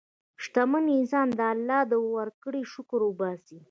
شتمن 0.43 0.85
انسان 0.97 1.27
د 1.39 1.41
الله 1.53 1.81
د 1.91 1.93
ورکړې 2.15 2.61
شکر 2.73 2.99
وباسي. 3.05 3.57